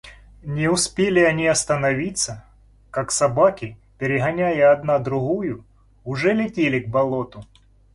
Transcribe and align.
Не 0.41 0.67
успели 0.67 1.19
они 1.19 1.45
остановиться, 1.45 2.43
как 2.89 3.11
собаки, 3.11 3.77
перегоняя 3.99 4.71
одна 4.71 4.97
другую, 4.97 5.63
уже 6.05 6.33
летели 6.33 6.79
к 6.79 6.87
болоту. 6.89 7.45